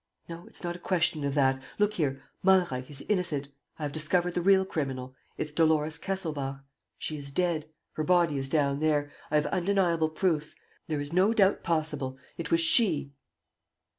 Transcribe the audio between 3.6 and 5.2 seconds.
I have discovered the real criminal....